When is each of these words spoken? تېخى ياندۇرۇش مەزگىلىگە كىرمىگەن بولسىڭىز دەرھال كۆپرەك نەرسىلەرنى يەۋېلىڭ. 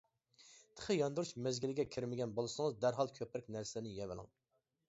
تېخى 0.77 0.95
ياندۇرۇش 0.95 1.33
مەزگىلىگە 1.47 1.85
كىرمىگەن 1.97 2.35
بولسىڭىز 2.39 2.81
دەرھال 2.87 3.15
كۆپرەك 3.19 3.55
نەرسىلەرنى 3.59 3.97
يەۋېلىڭ. 4.03 4.35